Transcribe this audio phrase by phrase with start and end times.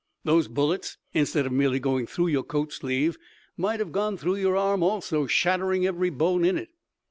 [0.23, 3.19] Those bullets, instead of merely going through your coat sleeve,
[3.55, 6.69] might have gone through your arm also, shattering every bone in it.